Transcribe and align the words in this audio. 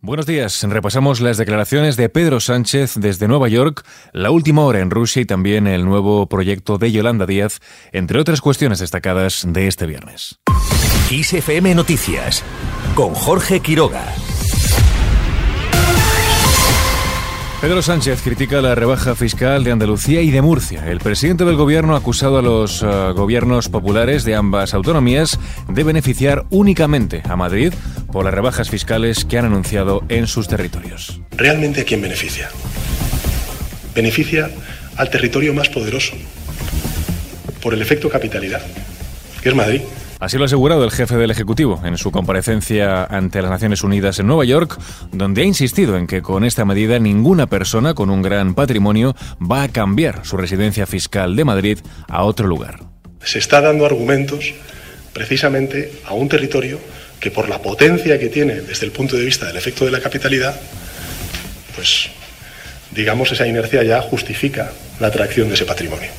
Buenos 0.00 0.26
días. 0.26 0.62
Repasamos 0.62 1.20
las 1.20 1.38
declaraciones 1.38 1.96
de 1.96 2.08
Pedro 2.08 2.38
Sánchez 2.38 2.94
desde 2.94 3.26
Nueva 3.26 3.48
York, 3.48 3.84
la 4.12 4.30
última 4.30 4.62
hora 4.62 4.78
en 4.78 4.92
Rusia 4.92 5.22
y 5.22 5.24
también 5.24 5.66
el 5.66 5.84
nuevo 5.84 6.28
proyecto 6.28 6.78
de 6.78 6.92
Yolanda 6.92 7.26
Díaz, 7.26 7.58
entre 7.90 8.20
otras 8.20 8.40
cuestiones 8.40 8.78
destacadas 8.78 9.44
de 9.48 9.66
este 9.66 9.86
viernes. 9.86 10.38
ISFM 11.10 11.74
Noticias 11.74 12.44
con 12.94 13.12
Jorge 13.12 13.58
Quiroga. 13.58 14.04
Pedro 17.60 17.82
Sánchez 17.82 18.22
critica 18.22 18.62
la 18.62 18.76
rebaja 18.76 19.16
fiscal 19.16 19.64
de 19.64 19.72
Andalucía 19.72 20.22
y 20.22 20.30
de 20.30 20.42
Murcia. 20.42 20.88
El 20.88 21.00
presidente 21.00 21.44
del 21.44 21.56
gobierno 21.56 21.96
ha 21.96 21.98
acusado 21.98 22.38
a 22.38 22.42
los 22.42 22.84
uh, 22.84 23.12
gobiernos 23.16 23.68
populares 23.68 24.22
de 24.22 24.36
ambas 24.36 24.74
autonomías 24.74 25.40
de 25.66 25.82
beneficiar 25.82 26.46
únicamente 26.50 27.20
a 27.28 27.34
Madrid 27.34 27.74
por 28.12 28.24
las 28.24 28.34
rebajas 28.34 28.70
fiscales 28.70 29.24
que 29.24 29.38
han 29.38 29.44
anunciado 29.44 30.02
en 30.08 30.26
sus 30.26 30.48
territorios. 30.48 31.20
¿Realmente 31.36 31.82
a 31.82 31.84
quién 31.84 32.00
beneficia? 32.00 32.48
Beneficia 33.94 34.50
al 34.96 35.10
territorio 35.10 35.54
más 35.54 35.68
poderoso 35.68 36.14
por 37.62 37.74
el 37.74 37.82
efecto 37.82 38.08
capitalidad, 38.08 38.62
que 39.42 39.48
es 39.48 39.54
Madrid. 39.54 39.80
Así 40.20 40.36
lo 40.36 40.44
ha 40.44 40.46
asegurado 40.46 40.84
el 40.84 40.90
jefe 40.90 41.16
del 41.16 41.30
Ejecutivo 41.30 41.80
en 41.84 41.96
su 41.96 42.10
comparecencia 42.10 43.04
ante 43.04 43.40
las 43.40 43.52
Naciones 43.52 43.84
Unidas 43.84 44.18
en 44.18 44.26
Nueva 44.26 44.44
York, 44.44 44.76
donde 45.12 45.42
ha 45.42 45.44
insistido 45.44 45.96
en 45.96 46.08
que 46.08 46.22
con 46.22 46.44
esta 46.44 46.64
medida 46.64 46.98
ninguna 46.98 47.46
persona 47.46 47.94
con 47.94 48.10
un 48.10 48.22
gran 48.22 48.54
patrimonio 48.54 49.14
va 49.40 49.62
a 49.62 49.68
cambiar 49.68 50.26
su 50.26 50.36
residencia 50.36 50.86
fiscal 50.86 51.36
de 51.36 51.44
Madrid 51.44 51.78
a 52.08 52.24
otro 52.24 52.48
lugar. 52.48 52.80
Se 53.22 53.38
está 53.38 53.60
dando 53.60 53.86
argumentos 53.86 54.54
precisamente 55.12 55.92
a 56.04 56.14
un 56.14 56.28
territorio 56.28 56.80
que 57.20 57.30
por 57.30 57.48
la 57.48 57.60
potencia 57.60 58.18
que 58.18 58.28
tiene 58.28 58.60
desde 58.60 58.86
el 58.86 58.92
punto 58.92 59.16
de 59.16 59.24
vista 59.24 59.46
del 59.46 59.56
efecto 59.56 59.84
de 59.84 59.90
la 59.90 60.00
capitalidad, 60.00 60.58
pues 61.74 62.10
digamos 62.94 63.32
esa 63.32 63.46
inercia 63.46 63.82
ya 63.82 64.00
justifica 64.00 64.72
la 65.00 65.08
atracción 65.08 65.48
de 65.48 65.54
ese 65.54 65.64
patrimonio. 65.64 66.10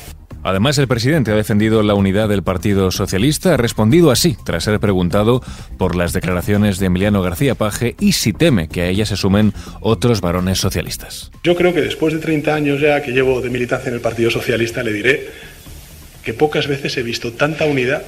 Además, 0.42 0.78
el 0.78 0.88
presidente 0.88 1.32
ha 1.32 1.34
defendido 1.34 1.82
la 1.82 1.94
unidad 1.94 2.28
del 2.28 2.42
Partido 2.42 2.90
Socialista, 2.90 3.54
ha 3.54 3.56
respondido 3.58 4.10
así, 4.10 4.38
tras 4.42 4.64
ser 4.64 4.80
preguntado 4.80 5.42
por 5.76 5.94
las 5.96 6.14
declaraciones 6.14 6.78
de 6.78 6.86
Emiliano 6.86 7.20
García 7.20 7.54
Paje 7.54 7.94
y 8.00 8.12
si 8.12 8.32
teme 8.32 8.68
que 8.68 8.80
a 8.80 8.88
ella 8.88 9.04
se 9.04 9.16
sumen 9.16 9.52
otros 9.80 10.22
varones 10.22 10.58
socialistas. 10.58 11.30
Yo 11.44 11.54
creo 11.56 11.74
que 11.74 11.82
después 11.82 12.14
de 12.14 12.20
30 12.20 12.54
años 12.54 12.80
ya 12.80 13.02
que 13.02 13.12
llevo 13.12 13.42
de 13.42 13.50
militancia 13.50 13.88
en 13.88 13.94
el 13.94 14.00
Partido 14.00 14.30
Socialista, 14.30 14.82
le 14.82 14.94
diré 14.94 15.28
que 16.24 16.32
pocas 16.32 16.68
veces 16.68 16.96
he 16.96 17.02
visto 17.02 17.32
tanta 17.32 17.66
unidad 17.66 18.02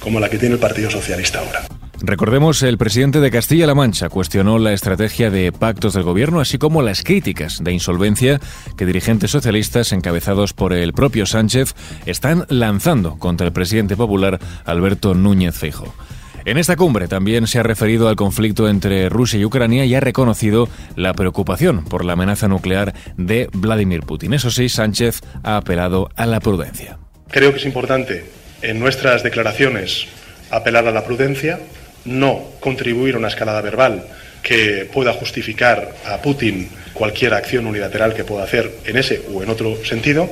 como 0.00 0.20
la 0.20 0.28
que 0.28 0.36
tiene 0.36 0.56
el 0.56 0.60
Partido 0.60 0.90
Socialista 0.90 1.38
ahora. 1.38 1.77
Recordemos, 2.00 2.62
el 2.62 2.78
presidente 2.78 3.20
de 3.20 3.30
Castilla-La 3.30 3.74
Mancha 3.74 4.08
cuestionó 4.08 4.58
la 4.58 4.72
estrategia 4.72 5.30
de 5.30 5.50
pactos 5.50 5.94
del 5.94 6.04
gobierno, 6.04 6.40
así 6.40 6.56
como 6.56 6.80
las 6.80 7.02
críticas 7.02 7.62
de 7.62 7.72
insolvencia 7.72 8.40
que 8.76 8.86
dirigentes 8.86 9.32
socialistas 9.32 9.92
encabezados 9.92 10.52
por 10.52 10.72
el 10.72 10.92
propio 10.92 11.26
Sánchez 11.26 11.74
están 12.06 12.46
lanzando 12.48 13.18
contra 13.18 13.48
el 13.48 13.52
presidente 13.52 13.96
popular 13.96 14.38
Alberto 14.64 15.14
Núñez 15.14 15.56
Feijo. 15.56 15.92
En 16.44 16.56
esta 16.56 16.76
cumbre 16.76 17.08
también 17.08 17.46
se 17.46 17.58
ha 17.58 17.62
referido 17.62 18.08
al 18.08 18.16
conflicto 18.16 18.68
entre 18.68 19.08
Rusia 19.08 19.38
y 19.38 19.44
Ucrania 19.44 19.84
y 19.84 19.94
ha 19.94 20.00
reconocido 20.00 20.68
la 20.96 21.12
preocupación 21.12 21.84
por 21.84 22.04
la 22.04 22.14
amenaza 22.14 22.48
nuclear 22.48 22.94
de 23.16 23.50
Vladimir 23.52 24.00
Putin. 24.00 24.32
Eso 24.32 24.50
sí, 24.50 24.68
Sánchez 24.68 25.20
ha 25.42 25.56
apelado 25.56 26.08
a 26.16 26.26
la 26.26 26.40
prudencia. 26.40 26.98
Creo 27.28 27.52
que 27.52 27.58
es 27.58 27.66
importante 27.66 28.24
en 28.62 28.78
nuestras 28.80 29.22
declaraciones 29.22 30.06
apelar 30.50 30.86
a 30.86 30.92
la 30.92 31.04
prudencia, 31.04 31.58
no 32.08 32.42
contribuir 32.60 33.14
a 33.14 33.18
una 33.18 33.28
escalada 33.28 33.60
verbal 33.60 34.04
que 34.42 34.88
pueda 34.92 35.12
justificar 35.12 35.94
a 36.06 36.22
Putin 36.22 36.68
cualquier 36.94 37.34
acción 37.34 37.66
unilateral 37.66 38.14
que 38.14 38.24
pueda 38.24 38.44
hacer 38.44 38.72
en 38.84 38.96
ese 38.96 39.22
o 39.32 39.42
en 39.42 39.50
otro 39.50 39.84
sentido, 39.84 40.28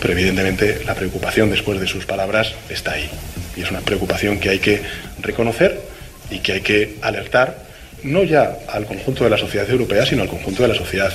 pero 0.00 0.12
evidentemente 0.12 0.82
la 0.86 0.94
preocupación 0.94 1.50
después 1.50 1.80
de 1.80 1.86
sus 1.86 2.06
palabras 2.06 2.54
está 2.70 2.92
ahí. 2.92 3.10
Y 3.56 3.62
es 3.62 3.70
una 3.70 3.80
preocupación 3.80 4.38
que 4.38 4.50
hay 4.50 4.58
que 4.58 4.82
reconocer 5.20 5.80
y 6.30 6.38
que 6.38 6.52
hay 6.52 6.60
que 6.60 6.96
alertar 7.02 7.65
no 8.06 8.24
ya 8.24 8.56
al 8.72 8.86
conjunto 8.86 9.24
de 9.24 9.30
la 9.30 9.38
sociedad 9.38 9.68
europea, 9.68 10.06
sino 10.06 10.22
al 10.22 10.28
conjunto 10.28 10.62
de 10.62 10.68
la 10.68 10.74
sociedad 10.74 11.12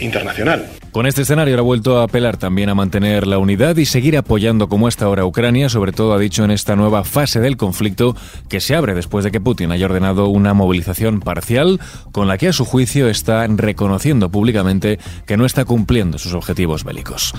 internacional. 0.00 0.66
Con 0.92 1.06
este 1.06 1.22
escenario 1.22 1.56
ha 1.56 1.62
vuelto 1.62 1.98
a 1.98 2.04
apelar 2.04 2.36
también 2.36 2.68
a 2.68 2.74
mantener 2.74 3.26
la 3.26 3.38
unidad 3.38 3.76
y 3.76 3.86
seguir 3.86 4.16
apoyando 4.16 4.68
como 4.68 4.88
hasta 4.88 5.04
ahora 5.04 5.24
Ucrania, 5.24 5.68
sobre 5.68 5.92
todo 5.92 6.14
ha 6.14 6.18
dicho 6.18 6.42
en 6.44 6.50
esta 6.50 6.74
nueva 6.74 7.04
fase 7.04 7.38
del 7.38 7.56
conflicto 7.56 8.16
que 8.48 8.60
se 8.60 8.74
abre 8.74 8.94
después 8.94 9.24
de 9.24 9.30
que 9.30 9.40
Putin 9.40 9.70
haya 9.70 9.86
ordenado 9.86 10.26
una 10.28 10.52
movilización 10.52 11.20
parcial 11.20 11.78
con 12.10 12.26
la 12.26 12.38
que 12.38 12.48
a 12.48 12.52
su 12.52 12.64
juicio 12.64 13.08
está 13.08 13.46
reconociendo 13.46 14.30
públicamente 14.30 14.98
que 15.26 15.36
no 15.36 15.46
está 15.46 15.64
cumpliendo 15.64 16.18
sus 16.18 16.34
objetivos 16.34 16.82
bélicos. 16.82 17.34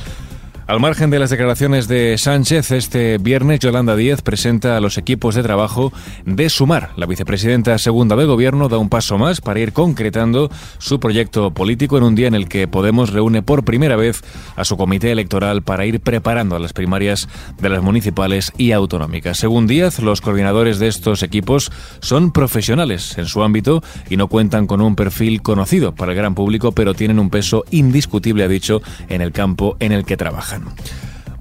Al 0.72 0.80
margen 0.80 1.10
de 1.10 1.20
las 1.20 1.30
declaraciones 1.30 1.90
de 1.90 2.18
Sánchez, 2.18 2.72
este 2.72 3.18
viernes 3.18 3.60
Yolanda 3.60 3.94
Díaz 3.98 4.22
presenta 4.22 4.78
a 4.78 4.80
los 4.80 4.98
equipos 4.98 5.36
de 5.36 5.44
trabajo 5.44 5.92
de 6.26 6.50
Sumar. 6.50 6.92
La 6.96 7.08
vicepresidenta 7.08 7.78
segunda 7.78 8.16
del 8.16 8.28
Gobierno 8.28 8.70
da 8.70 8.78
un 8.78 8.88
paso 8.88 9.18
más 9.18 9.42
para 9.42 9.60
ir 9.60 9.74
concretando 9.74 10.50
su 10.78 11.02
proyecto 11.02 11.52
político 11.52 11.98
en 11.98 12.06
un 12.06 12.16
día 12.16 12.30
en 12.30 12.36
el 12.36 12.48
que 12.48 12.70
Podemos 12.70 13.12
reúne 13.12 13.42
por 13.44 13.66
primera 13.66 13.98
vez 13.98 14.22
a 14.56 14.64
su 14.64 14.78
comité 14.78 15.12
electoral 15.12 15.62
para 15.62 15.86
ir 15.86 16.00
preparando 16.00 16.56
a 16.56 16.60
las 16.60 16.72
primarias 16.72 17.28
de 17.60 17.68
las 17.68 17.84
municipales 17.84 18.54
y 18.58 18.72
autonómicas. 18.72 19.40
Según 19.40 19.68
Díaz, 19.68 20.00
los 20.00 20.22
coordinadores 20.22 20.80
de 20.80 20.88
estos 20.88 21.22
equipos 21.22 21.70
son 22.00 22.32
profesionales 22.32 23.18
en 23.18 23.26
su 23.26 23.44
ámbito 23.44 23.84
y 24.10 24.16
no 24.16 24.30
cuentan 24.30 24.68
con 24.68 24.80
un 24.80 24.96
perfil 24.96 25.42
conocido 25.42 25.94
para 25.94 26.14
el 26.14 26.18
gran 26.18 26.34
público, 26.34 26.72
pero 26.72 26.94
tienen 26.94 27.20
un 27.20 27.30
peso 27.30 27.66
indiscutible, 27.72 28.46
ha 28.46 28.48
dicho, 28.48 28.82
en 29.10 29.20
el 29.20 29.34
campo 29.34 29.76
en 29.82 29.92
el 29.92 30.06
que 30.06 30.16
trabajan. 30.16 30.61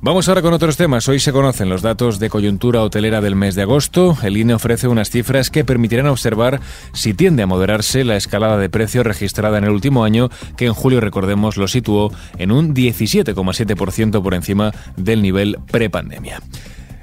Vamos 0.02 0.28
ahora 0.28 0.40
con 0.40 0.54
otros 0.54 0.78
temas. 0.78 1.06
Hoy 1.08 1.20
se 1.20 1.30
conocen 1.30 1.68
los 1.68 1.82
datos 1.82 2.18
de 2.18 2.30
coyuntura 2.30 2.82
hotelera 2.82 3.20
del 3.20 3.36
mes 3.36 3.54
de 3.54 3.62
agosto. 3.62 4.16
El 4.22 4.38
INE 4.38 4.54
ofrece 4.54 4.88
unas 4.88 5.10
cifras 5.10 5.50
que 5.50 5.62
permitirán 5.62 6.06
observar 6.06 6.58
si 6.94 7.12
tiende 7.12 7.42
a 7.42 7.46
moderarse 7.46 8.02
la 8.04 8.16
escalada 8.16 8.56
de 8.56 8.70
precios 8.70 9.04
registrada 9.04 9.58
en 9.58 9.64
el 9.64 9.70
último 9.70 10.02
año, 10.02 10.30
que 10.56 10.64
en 10.64 10.72
julio, 10.72 11.02
recordemos, 11.02 11.58
lo 11.58 11.68
situó 11.68 12.10
en 12.38 12.50
un 12.50 12.74
17,7% 12.74 14.22
por 14.22 14.32
encima 14.32 14.72
del 14.96 15.20
nivel 15.20 15.58
prepandemia. 15.70 16.40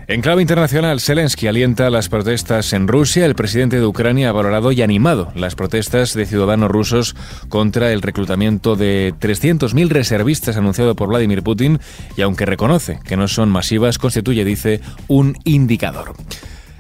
En 0.10 0.22
clave 0.22 0.42
internacional, 0.42 1.02
Zelensky 1.02 1.48
alienta 1.48 1.90
las 1.90 2.08
protestas 2.08 2.72
en 2.72 2.88
Rusia. 2.88 3.26
El 3.26 3.36
presidente 3.36 3.76
de 3.78 3.86
Ucrania 3.86 4.30
ha 4.30 4.32
valorado 4.32 4.72
y 4.72 4.82
animado 4.82 5.34
las 5.36 5.56
protestas 5.56 6.14
de 6.14 6.26
ciudadanos 6.26 6.72
rusos 6.72 7.14
contra 7.50 7.92
el 7.92 8.02
reclutamiento 8.02 8.78
de 8.78 9.14
300.000 9.20 9.90
reservistas 9.90 10.56
anunciado 10.56 10.96
por 10.96 11.10
Vladimir 11.10 11.44
Putin 11.44 11.82
y 12.16 12.22
aunque 12.22 12.46
reconoce 12.46 13.00
que 13.04 13.18
no 13.18 13.28
son 13.28 13.50
masivas, 13.50 13.98
constituye, 13.98 14.46
dice, 14.46 14.80
un 15.10 15.36
indicador. 15.44 16.14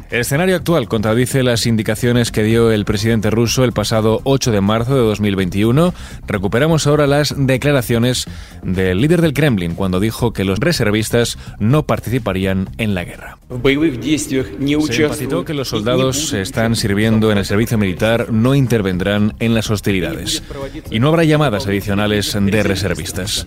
El 0.10 0.22
escenario 0.22 0.56
actual 0.56 0.88
contradice 0.88 1.44
las 1.44 1.66
indicaciones 1.66 2.32
que 2.32 2.44
dio 2.44 2.72
el 2.72 2.86
presidente 2.86 3.30
ruso 3.30 3.66
el 3.66 3.74
pasado 3.74 4.22
8 4.24 4.52
de 4.52 4.62
marzo 4.62 4.96
de 4.96 5.02
2021. 5.02 5.94
Recuperamos 6.26 6.88
ahora 6.88 7.08
las 7.08 7.36
declaraciones 7.38 8.26
del 8.64 9.02
líder 9.02 9.22
del 9.22 9.34
Kremlin 9.34 9.76
cuando 9.76 10.00
dijo 10.00 10.32
que 10.32 10.46
los 10.46 10.60
reservistas 10.60 11.38
no 11.60 11.84
participarían 11.84 12.70
en 12.78 12.96
la 12.96 13.04
guerra. 13.04 13.38
Se 13.50 15.04
enfatizó 15.04 15.44
que 15.44 15.54
los 15.54 15.68
soldados 15.68 16.32
están 16.32 16.78
sirviendo 16.78 17.30
en 17.34 17.38
el 17.38 17.46
servicio 17.46 17.78
militar, 17.78 18.32
no 18.32 18.56
intervendrán 18.56 19.36
en 19.40 19.54
las 19.54 19.70
hostilidades 19.70 20.42
y 20.90 21.00
no 21.00 21.10
habrá 21.10 21.26
llamadas 21.26 21.68
adicionales 21.68 22.38
de 22.40 22.64
reservistas. 22.64 23.46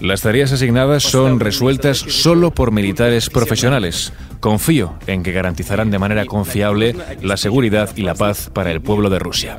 Las 0.00 0.22
tareas 0.22 0.52
asignadas 0.52 1.02
son 1.02 1.40
resueltas 1.40 1.98
solo 1.98 2.52
por 2.52 2.70
militares 2.70 3.30
profesionales. 3.30 4.12
Confío 4.38 4.94
en 5.08 5.24
que 5.24 5.32
garantizarán 5.32 5.90
de 5.90 5.98
manera 5.98 6.24
confiable 6.24 6.94
la 7.20 7.36
seguridad 7.36 7.90
y 7.96 8.02
la 8.02 8.14
paz 8.14 8.48
para 8.52 8.70
el 8.70 8.80
pueblo 8.80 9.10
de 9.10 9.18
Rusia. 9.18 9.56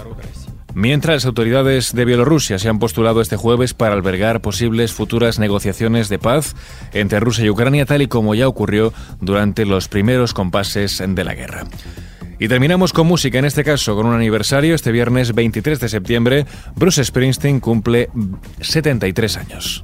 Mientras 0.73 1.16
las 1.16 1.25
autoridades 1.25 1.94
de 1.94 2.05
Bielorrusia 2.05 2.57
se 2.57 2.69
han 2.69 2.80
postulado 2.80 3.19
este 3.19 3.36
jueves 3.36 3.74
para 3.74 3.95
albergar 3.95 4.39
posibles 4.39 4.94
futuras 4.94 5.39
negociaciones 5.39 6.07
de 6.07 6.19
paz 6.19 6.56
entre 6.94 7.19
Rusia 7.19 7.44
y 7.44 7.50
Ucrania, 7.50 7.86
tal 7.86 8.01
y 8.01 8.07
como 8.07 8.33
ya 8.33 8.47
ocurrió 8.47 8.94
durante 9.19 9.65
los 9.65 9.89
primeros 9.89 10.33
compases 10.33 11.03
de 11.06 11.24
la 11.25 11.33
guerra. 11.33 11.65
Y 12.39 12.47
terminamos 12.47 12.94
con 12.94 13.07
música, 13.07 13.39
en 13.39 13.45
este 13.45 13.65
caso 13.65 13.95
con 13.97 14.06
un 14.06 14.15
aniversario. 14.15 14.74
Este 14.74 14.94
viernes 14.94 15.36
23 15.36 15.81
de 15.81 15.89
septiembre, 15.89 16.45
Bruce 16.75 17.03
Springsteen 17.03 17.59
cumple 17.59 18.09
73 18.62 19.36
años. 19.36 19.83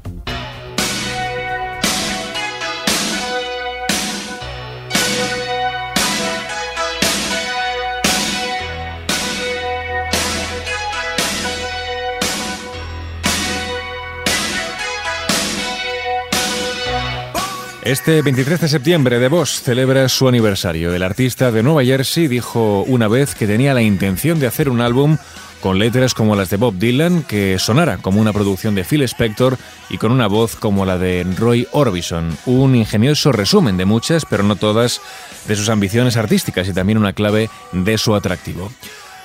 Este 17.86 18.24
23 18.24 18.62
de 18.62 18.68
septiembre, 18.68 19.20
The 19.20 19.28
Boss 19.28 19.62
celebra 19.62 20.10
su 20.10 20.28
aniversario. 20.28 20.96
El 20.96 21.04
artista 21.04 21.52
de 21.52 21.62
Nueva 21.62 21.84
Jersey 21.84 22.28
dijo 22.28 22.82
una 22.82 23.08
vez 23.08 23.36
que 23.36 23.46
tenía 23.46 23.76
la 23.76 23.84
intención 23.84 24.40
de 24.40 24.48
hacer 24.48 24.70
un 24.70 24.82
álbum 24.82 25.20
con 25.62 25.78
letras 25.78 26.16
como 26.16 26.36
las 26.36 26.50
de 26.50 26.58
Bob 26.58 26.80
Dylan, 26.80 27.22
que 27.22 27.60
sonara 27.60 28.00
como 28.00 28.20
una 28.20 28.34
producción 28.34 28.74
de 28.74 28.84
Phil 28.84 29.04
Spector 29.04 29.60
y 29.92 30.00
con 30.00 30.12
una 30.12 30.26
voz 30.26 30.56
como 30.56 30.84
la 30.84 30.98
de 30.98 31.28
Roy 31.38 31.68
Orbison. 31.74 32.36
Un 32.48 32.74
ingenioso 32.74 33.32
resumen 33.32 33.78
de 33.78 33.86
muchas, 33.86 34.26
pero 34.26 34.42
no 34.42 34.56
todas, 34.56 35.00
de 35.48 35.56
sus 35.56 35.70
ambiciones 35.70 36.18
artísticas 36.18 36.68
y 36.68 36.74
también 36.74 36.98
una 36.98 37.14
clave 37.14 37.52
de 37.72 38.00
su 38.00 38.16
atractivo. 38.16 38.72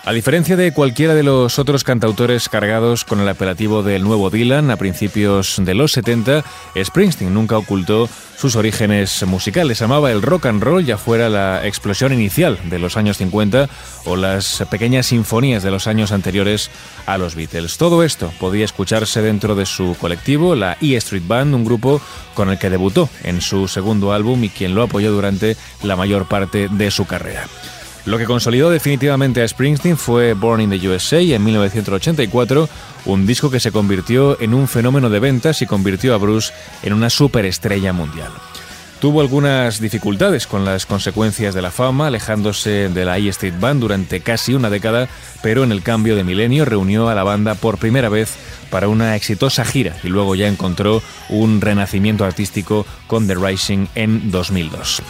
A 0.02 0.12
diferencia 0.14 0.56
de 0.56 0.72
cualquiera 0.72 1.14
de 1.14 1.22
los 1.22 1.58
otros 1.58 1.84
cantautores 1.84 2.48
cargados 2.48 3.04
con 3.04 3.20
el 3.20 3.28
apelativo 3.28 3.82
del 3.82 4.02
nuevo 4.02 4.30
Dylan 4.30 4.70
a 4.70 4.76
principios 4.76 5.56
de 5.60 5.74
los 5.74 5.92
70, 5.92 6.42
Springsteen 6.82 7.34
nunca 7.34 7.58
ocultó 7.58 8.08
sus 8.38 8.56
orígenes 8.56 9.22
musicales. 9.26 9.82
Amaba 9.82 10.10
el 10.10 10.22
rock 10.22 10.46
and 10.46 10.62
roll, 10.62 10.86
ya 10.86 10.96
fuera 10.96 11.28
la 11.28 11.66
explosión 11.66 12.14
inicial 12.14 12.58
de 12.70 12.78
los 12.78 12.96
años 12.96 13.18
50 13.18 13.68
o 14.06 14.16
las 14.16 14.64
pequeñas 14.70 15.04
sinfonías 15.06 15.62
de 15.62 15.70
los 15.70 15.86
años 15.86 16.12
anteriores 16.12 16.70
a 17.04 17.18
los 17.18 17.34
Beatles. 17.34 17.76
Todo 17.76 18.02
esto 18.02 18.32
podía 18.40 18.64
escucharse 18.64 19.20
dentro 19.20 19.54
de 19.54 19.66
su 19.66 19.94
colectivo, 20.00 20.54
la 20.54 20.78
E 20.80 20.96
Street 20.96 21.24
Band, 21.26 21.54
un 21.54 21.66
grupo 21.66 22.00
con 22.32 22.48
el 22.48 22.58
que 22.58 22.70
debutó 22.70 23.10
en 23.22 23.42
su 23.42 23.68
segundo 23.68 24.14
álbum 24.14 24.42
y 24.44 24.48
quien 24.48 24.74
lo 24.74 24.82
apoyó 24.82 25.12
durante 25.12 25.58
la 25.82 25.94
mayor 25.94 26.26
parte 26.26 26.68
de 26.70 26.90
su 26.90 27.04
carrera. 27.04 27.46
Lo 28.06 28.16
que 28.16 28.24
consolidó 28.24 28.70
definitivamente 28.70 29.42
a 29.42 29.48
Springsteen 29.48 29.98
fue 29.98 30.32
Born 30.32 30.62
in 30.62 30.70
the 30.70 30.88
USA 30.88 31.20
en 31.20 31.44
1984, 31.44 32.68
un 33.04 33.26
disco 33.26 33.50
que 33.50 33.60
se 33.60 33.72
convirtió 33.72 34.40
en 34.40 34.54
un 34.54 34.68
fenómeno 34.68 35.10
de 35.10 35.20
ventas 35.20 35.60
y 35.60 35.66
convirtió 35.66 36.14
a 36.14 36.18
Bruce 36.18 36.52
en 36.82 36.94
una 36.94 37.10
superestrella 37.10 37.92
mundial. 37.92 38.30
Tuvo 39.00 39.22
algunas 39.22 39.80
dificultades 39.80 40.46
con 40.46 40.66
las 40.66 40.84
consecuencias 40.84 41.54
de 41.54 41.62
la 41.62 41.70
fama, 41.70 42.08
alejándose 42.08 42.90
de 42.90 43.04
la 43.06 43.16
E 43.18 43.28
Street 43.28 43.54
Band 43.58 43.80
durante 43.80 44.20
casi 44.20 44.52
una 44.52 44.68
década, 44.68 45.08
pero 45.42 45.64
en 45.64 45.72
el 45.72 45.82
cambio 45.82 46.16
de 46.16 46.24
milenio 46.24 46.66
reunió 46.66 47.08
a 47.08 47.14
la 47.14 47.22
banda 47.22 47.54
por 47.54 47.78
primera 47.78 48.10
vez 48.10 48.34
para 48.68 48.88
una 48.88 49.16
exitosa 49.16 49.64
gira 49.64 49.96
y 50.04 50.08
luego 50.08 50.34
ya 50.34 50.48
encontró 50.48 51.02
un 51.30 51.62
renacimiento 51.62 52.26
artístico 52.26 52.84
con 53.06 53.26
The 53.26 53.36
Rising 53.36 53.86
en 53.94 54.30
2002. 54.30 55.02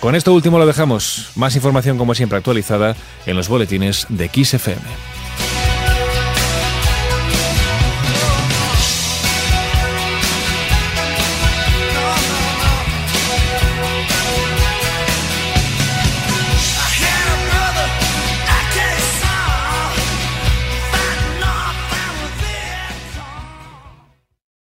Con 0.00 0.14
esto 0.14 0.32
último 0.32 0.58
lo 0.58 0.66
dejamos. 0.66 1.30
Más 1.34 1.56
información 1.56 1.98
como 1.98 2.14
siempre 2.14 2.38
actualizada 2.38 2.94
en 3.26 3.36
los 3.36 3.48
boletines 3.48 4.06
de 4.08 4.28
XFM. 4.28 5.17